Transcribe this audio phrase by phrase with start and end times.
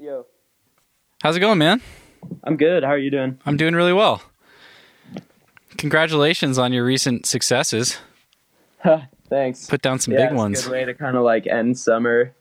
[0.00, 0.26] Yo,
[1.22, 1.82] How's it going, man?
[2.44, 2.84] I'm good.
[2.84, 3.40] How are you doing?
[3.44, 4.22] I'm doing really well.
[5.76, 7.98] Congratulations on your recent successes.
[9.28, 9.66] Thanks.
[9.66, 10.60] Put down some yeah, big ones.
[10.60, 12.34] A good way to kind of like end summer.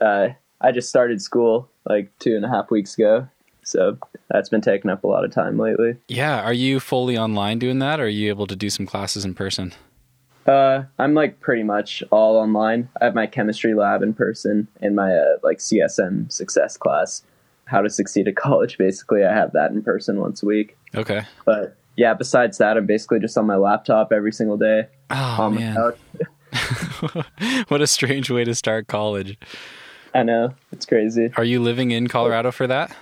[0.00, 0.28] Uh,
[0.60, 3.26] I just started school like two and a half weeks ago,
[3.64, 3.96] so
[4.28, 5.96] that's been taking up a lot of time lately.
[6.06, 6.42] Yeah.
[6.42, 9.32] Are you fully online doing that, or are you able to do some classes in
[9.32, 9.72] person?
[10.46, 12.88] Uh, I'm like pretty much all online.
[13.00, 17.22] I have my chemistry lab in person and my uh, like CSM success class,
[17.66, 18.78] how to succeed at college.
[18.78, 20.76] Basically, I have that in person once a week.
[20.94, 21.22] Okay.
[21.44, 25.74] But yeah, besides that, I'm basically just on my laptop every single day Oh man,
[25.76, 25.98] couch.
[27.68, 29.38] what a strange way to start college.
[30.14, 31.30] I know it's crazy.
[31.36, 32.96] Are you living in Colorado for that?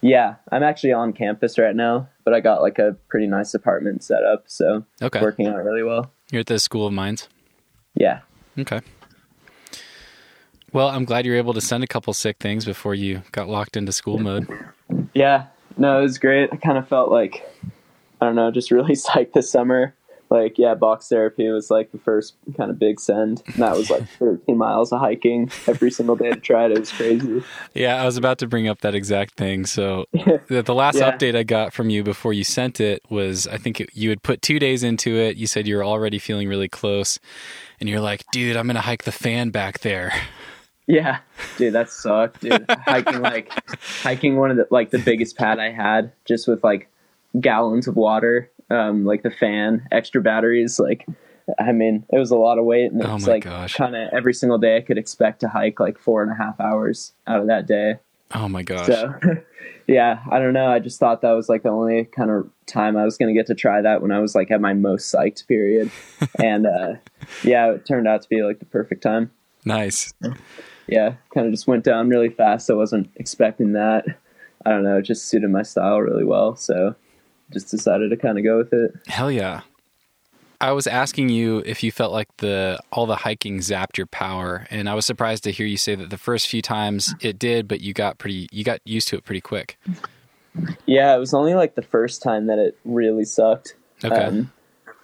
[0.00, 4.02] Yeah, I'm actually on campus right now, but I got like a pretty nice apartment
[4.02, 5.20] set up, so Okay.
[5.20, 6.10] working out really well.
[6.32, 7.28] You're at the School of Mines.
[7.94, 8.20] Yeah.
[8.58, 8.80] Okay.
[10.72, 13.50] Well, I'm glad you were able to send a couple sick things before you got
[13.50, 14.48] locked into school mode.
[15.12, 15.46] Yeah.
[15.76, 16.48] No, it was great.
[16.50, 17.46] I kind of felt like
[18.22, 19.94] I don't know, just really psyched this summer.
[20.32, 23.42] Like, yeah, box therapy was like the first kind of big send.
[23.46, 26.72] And that was like 13 miles of hiking every single day to try it.
[26.72, 27.42] It was crazy.
[27.74, 29.66] Yeah, I was about to bring up that exact thing.
[29.66, 31.10] So the, the last Yeah.
[31.12, 34.22] update I got from you before you sent it was I think it, you had
[34.22, 35.36] put two days into it.
[35.36, 37.18] You said you were already feeling really close,
[37.78, 40.14] and you're like, "Dude, I'm gonna hike the fan back there."
[40.86, 41.18] Yeah,
[41.58, 42.64] dude, that sucked, dude.
[42.70, 43.52] hiking like
[44.02, 46.88] hiking one of the like the biggest pad I had, just with like
[47.40, 50.78] gallons of water, um, like the fan, extra batteries.
[50.78, 51.06] Like,
[51.58, 53.74] I mean, it was a lot of weight, and Oh it's my like gosh.
[53.74, 56.58] kind of every single day I could expect to hike like four and a half
[56.60, 57.96] hours out of that day.
[58.34, 58.86] Oh my gosh.
[58.86, 59.12] So,
[59.86, 60.68] yeah, I don't know.
[60.72, 63.38] I just thought that was like the only kind of time I was going to
[63.38, 65.90] get to try that when I was like at my most psyched period,
[66.42, 66.94] and uh,
[67.44, 69.30] yeah, it turned out to be like the perfect time
[69.66, 70.12] Nice.
[70.88, 72.70] yeah, kind of just went down really fast.
[72.70, 74.06] I wasn't expecting that.
[74.64, 76.56] I don't know, it just suited my style really well.
[76.56, 76.94] So
[77.52, 78.92] just decided to kind of go with it.
[79.06, 79.62] Hell yeah.
[80.62, 84.68] I was asking you if you felt like the all the hiking zapped your power,
[84.70, 87.66] and I was surprised to hear you say that the first few times it did,
[87.66, 89.76] but you got pretty you got used to it pretty quick.
[90.86, 93.74] Yeah, it was only like the first time that it really sucked.
[94.04, 94.46] Okay.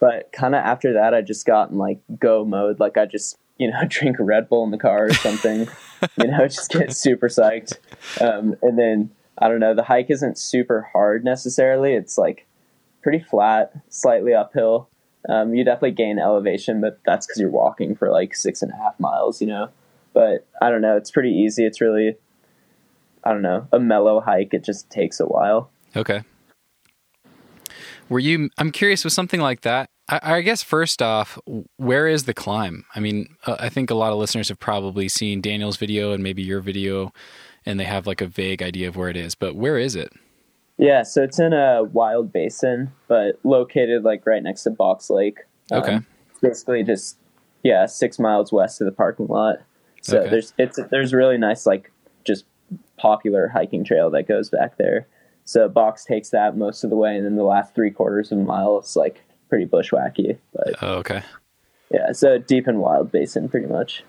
[0.00, 2.78] but kind of after that, I just got in like go mode.
[2.78, 5.68] Like I just, you know, drink a Red Bull in the car or something,
[6.16, 7.78] you know, just get super psyched.
[8.20, 11.94] Um, and then I don't know, the hike isn't super hard necessarily.
[11.94, 12.46] It's like
[13.02, 14.88] pretty flat, slightly uphill.
[15.28, 18.76] Um, you definitely gain elevation, but that's because you're walking for like six and a
[18.76, 19.70] half miles, you know.
[20.12, 21.66] But I don't know, it's pretty easy.
[21.66, 22.16] It's really,
[23.24, 24.54] I don't know, a mellow hike.
[24.54, 25.70] It just takes a while.
[25.94, 26.22] Okay.
[28.08, 28.50] Were you?
[28.56, 29.90] I'm curious with something like that.
[30.08, 31.36] I, guess first off,
[31.78, 32.84] where is the climb?
[32.94, 36.22] I mean, uh, I think a lot of listeners have probably seen Daniel's video and
[36.22, 37.12] maybe your video,
[37.66, 39.34] and they have like a vague idea of where it is.
[39.34, 40.12] But where is it?
[40.78, 45.40] Yeah, so it's in a wild basin, but located like right next to Box Lake.
[45.70, 46.00] Um, Okay.
[46.42, 47.16] Basically, just
[47.62, 49.56] yeah, six miles west of the parking lot.
[50.02, 50.30] So Okay.
[50.30, 51.90] there's it's there's really nice like
[52.24, 52.44] just
[52.98, 55.06] popular hiking trail that goes back there.
[55.44, 58.38] So Box takes that most of the way, and then the last three quarters of
[58.38, 60.36] a mile is like pretty bushwhacky.
[60.52, 61.22] But Oh, okay.
[61.90, 64.04] yeah, so deep and wild basin, pretty much.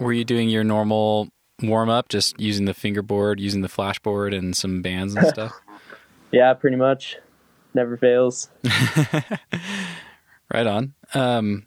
[0.00, 1.28] Were you doing your normal
[1.62, 5.52] warm up, just using the fingerboard, using the flashboard, and some bands and stuff?
[6.30, 7.16] Yeah, pretty much.
[7.74, 8.48] Never fails.
[10.52, 10.94] Right on.
[11.14, 11.66] Um,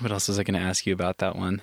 [0.00, 1.60] what else was I going to ask you about that one?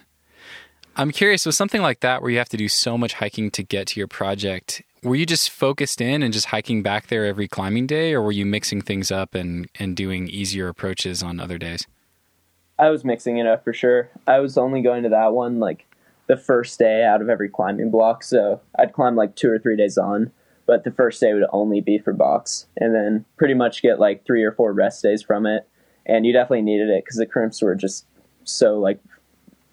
[0.96, 3.64] I'm curious with something like that where you have to do so much hiking to
[3.64, 4.84] get to your project.
[5.02, 8.32] Were you just focused in and just hiking back there every climbing day, or were
[8.34, 11.88] you mixing things up and, and doing easier approaches on other days?
[12.78, 14.10] I was mixing it up for sure.
[14.28, 15.86] I was only going to that one like
[16.30, 19.76] the first day out of every climbing block, so I'd climb like two or three
[19.76, 20.32] days on,
[20.68, 24.26] but the first day would only be for box, and then pretty much get like
[24.26, 25.68] three or four rest days from it.
[26.06, 28.06] And you definitely needed it because the crimps were just
[28.44, 29.00] so like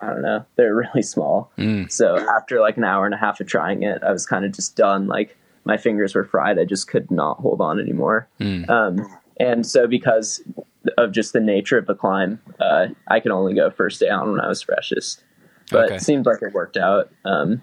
[0.00, 1.52] I don't know, they're really small.
[1.58, 1.92] Mm.
[1.92, 4.52] So after like an hour and a half of trying it, I was kind of
[4.52, 5.06] just done.
[5.06, 6.58] Like my fingers were fried.
[6.58, 8.28] I just could not hold on anymore.
[8.40, 8.68] Mm.
[8.70, 10.42] Um, and so because
[10.96, 14.30] of just the nature of the climb, uh, I could only go first day on
[14.30, 15.22] when I was freshest.
[15.70, 15.96] But Okay.
[15.96, 17.10] it seemed like it worked out.
[17.24, 17.62] Um,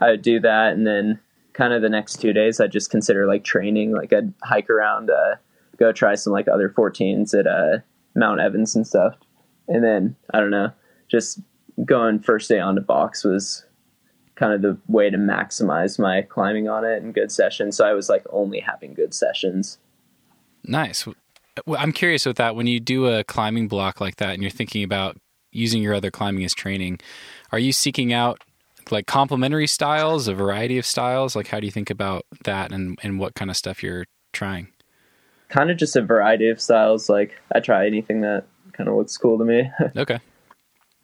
[0.00, 1.18] I would do that, and then
[1.52, 3.92] kind of the next two days, I'd just consider like training.
[3.92, 5.36] Like I'd hike around, uh,
[5.78, 7.78] go try some like other 14s at uh,
[8.14, 9.16] Mount Evans and stuff.
[9.68, 10.70] And then I don't know,
[11.08, 11.40] just
[11.84, 13.64] going first day on to box was
[14.36, 17.76] kind of the way to maximize my climbing on it and good sessions.
[17.76, 19.78] So I was like only having good sessions.
[20.64, 21.06] Nice.
[21.66, 22.54] Well, I'm curious with that.
[22.56, 25.18] When you do a climbing block like that and you're thinking about
[25.52, 27.00] using your other climbing as training,
[27.52, 28.42] are you seeking out
[28.90, 31.36] like complementary styles, a variety of styles?
[31.36, 34.68] Like, how do you think about that and, and what kind of stuff you're trying?
[35.48, 37.08] Kind of just a variety of styles.
[37.08, 39.70] Like, I try anything that kind of looks cool to me.
[39.96, 40.20] okay.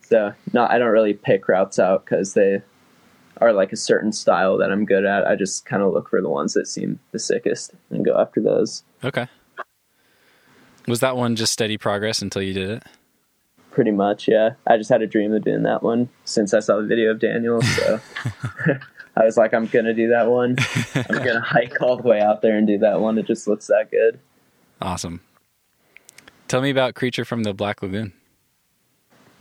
[0.00, 2.62] So, not I don't really pick routes out because they
[3.40, 5.26] are like a certain style that I'm good at.
[5.26, 8.40] I just kind of look for the ones that seem the sickest and go after
[8.40, 8.82] those.
[9.04, 9.26] Okay.
[10.87, 12.82] Was that one just steady progress until you did it?
[13.76, 14.55] Pretty much, yeah.
[14.67, 17.19] I just had a dream of doing that one since I saw the video of
[17.19, 17.61] Daniel.
[17.61, 18.00] So
[19.19, 20.56] I was like, I'm gonna do that one.
[20.94, 23.19] I'm gonna hike all the way out there and do that one.
[23.19, 24.19] It just looks that good.
[24.81, 25.20] Awesome.
[26.49, 28.14] Tell me about Creature from the Black Lagoon.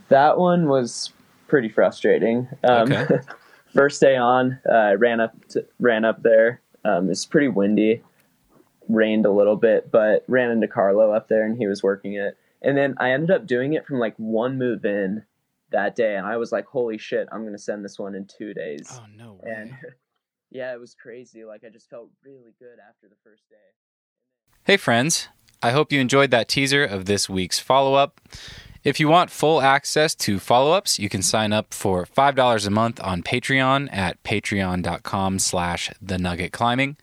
[0.10, 1.14] That one was
[1.48, 2.50] pretty frustrating.
[2.66, 3.20] Um, okay.
[3.74, 6.60] first day on, uh, I ran up to, ran up there.
[6.84, 8.04] Um, it's pretty windy,
[8.90, 12.38] rained a little bit, but ran into Carlo up there and he was working it.
[12.62, 15.24] And then I ended up doing it from like one move in
[15.72, 17.28] that day, and I was like, "Holy shit!
[17.32, 19.52] I'm gonna send this one in two days." Oh no way!
[19.52, 19.74] And
[20.52, 21.44] yeah, it was crazy.
[21.44, 23.56] Like I just felt really good after the first day.
[24.64, 25.28] Hey friends,
[25.62, 28.22] I hope you enjoyed that teaser of this week's follow up.
[28.84, 33.02] If you want full access to follow-ups, you can sign up for $5 a month
[33.04, 36.96] on Patreon at patreon.com slash thenuggetclimbing.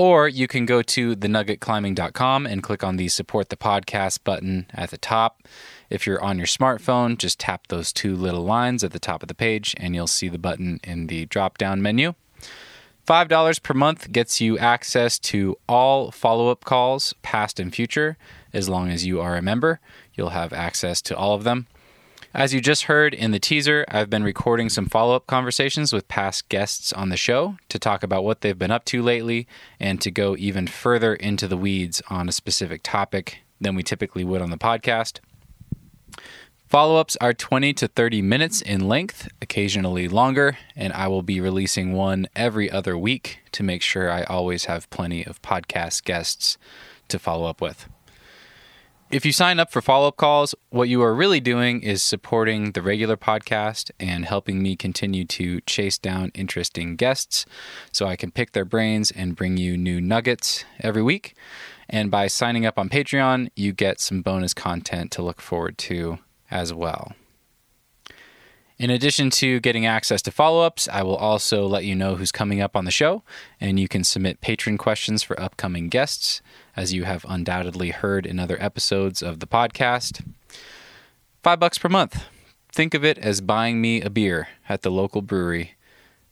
[0.00, 4.88] Or you can go to thenuggetclimbing.com and click on the support the podcast button at
[4.88, 5.42] the top.
[5.90, 9.28] If you're on your smartphone, just tap those two little lines at the top of
[9.28, 12.14] the page and you'll see the button in the drop down menu.
[13.06, 18.16] $5 per month gets you access to all follow up calls, past and future,
[18.54, 19.80] as long as you are a member.
[20.14, 21.66] You'll have access to all of them.
[22.32, 26.06] As you just heard in the teaser, I've been recording some follow up conversations with
[26.06, 29.48] past guests on the show to talk about what they've been up to lately
[29.80, 34.22] and to go even further into the weeds on a specific topic than we typically
[34.22, 35.18] would on the podcast.
[36.68, 41.40] Follow ups are 20 to 30 minutes in length, occasionally longer, and I will be
[41.40, 46.58] releasing one every other week to make sure I always have plenty of podcast guests
[47.08, 47.88] to follow up with.
[49.10, 52.70] If you sign up for follow up calls, what you are really doing is supporting
[52.72, 57.44] the regular podcast and helping me continue to chase down interesting guests
[57.90, 61.34] so I can pick their brains and bring you new nuggets every week.
[61.88, 66.20] And by signing up on Patreon, you get some bonus content to look forward to
[66.48, 67.16] as well.
[68.80, 72.32] In addition to getting access to follow ups, I will also let you know who's
[72.32, 73.22] coming up on the show,
[73.60, 76.40] and you can submit patron questions for upcoming guests,
[76.74, 80.26] as you have undoubtedly heard in other episodes of the podcast.
[81.42, 82.24] Five bucks per month.
[82.72, 85.76] Think of it as buying me a beer at the local brewery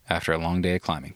[0.09, 1.13] after a long day of climbing.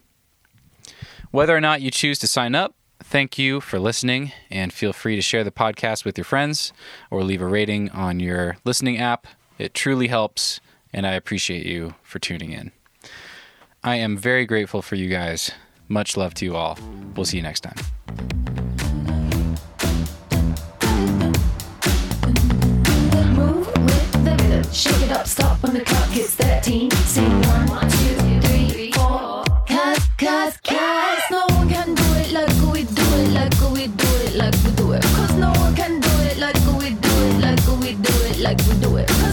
[1.32, 5.16] Whether or not you choose to sign up, thank you for listening, and feel free
[5.16, 6.74] to share the podcast with your friends
[7.10, 9.26] or leave a rating on your listening app.
[9.58, 10.60] It truly helps
[10.94, 12.72] and I appreciate you for tuning in.
[13.84, 15.52] I am very grateful for you guys.
[15.88, 16.78] Much love to you all.
[17.16, 17.78] We'll see you next time.
[24.72, 26.90] Shake it up, stop when the clock hits 13.
[26.92, 27.44] Sing
[31.34, 34.72] no one can do it like we do it, like we do it, like we
[34.72, 35.04] do it.
[35.16, 38.60] Cause no one can do it like we do it, like we do it, like
[38.68, 39.08] we do it.
[39.08, 39.33] Cause